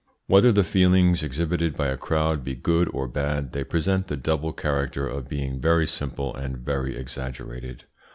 Whether 0.25 0.51
the 0.51 0.63
feelings 0.63 1.21
exhibited 1.21 1.77
by 1.77 1.89
a 1.89 1.95
crowd 1.95 2.43
be 2.43 2.55
good 2.55 2.89
or 2.91 3.07
bad, 3.07 3.51
they 3.51 3.63
present 3.63 4.07
the 4.07 4.17
double 4.17 4.51
character 4.51 5.07
of 5.07 5.29
being 5.29 5.61
very 5.61 5.85
simple 5.85 6.33
and 6.35 6.57
very 6.57 6.97
exaggerated. 6.97 7.83